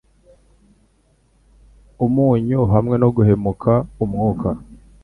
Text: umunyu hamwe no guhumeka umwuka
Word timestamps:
umunyu 2.05 2.59
hamwe 2.73 2.95
no 3.01 3.09
guhumeka 3.15 3.71
umwuka 4.03 4.49